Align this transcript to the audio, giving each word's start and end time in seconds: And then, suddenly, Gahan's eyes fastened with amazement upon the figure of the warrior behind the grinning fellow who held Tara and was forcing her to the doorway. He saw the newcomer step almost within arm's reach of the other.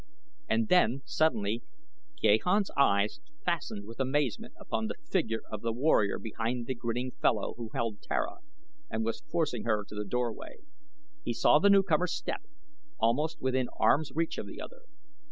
And 0.49 0.67
then, 0.67 1.03
suddenly, 1.05 1.61
Gahan's 2.19 2.71
eyes 2.75 3.19
fastened 3.45 3.85
with 3.85 3.99
amazement 3.99 4.55
upon 4.59 4.87
the 4.87 4.95
figure 4.95 5.43
of 5.51 5.61
the 5.61 5.71
warrior 5.71 6.17
behind 6.17 6.65
the 6.65 6.73
grinning 6.73 7.11
fellow 7.21 7.53
who 7.55 7.69
held 7.69 8.01
Tara 8.01 8.37
and 8.89 9.05
was 9.05 9.21
forcing 9.21 9.63
her 9.65 9.85
to 9.87 9.93
the 9.93 10.03
doorway. 10.03 10.61
He 11.23 11.33
saw 11.33 11.59
the 11.59 11.69
newcomer 11.69 12.07
step 12.07 12.41
almost 12.97 13.39
within 13.41 13.69
arm's 13.79 14.11
reach 14.11 14.39
of 14.39 14.47
the 14.47 14.59
other. 14.59 14.81